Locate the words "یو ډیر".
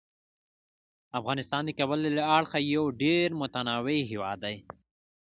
2.75-3.27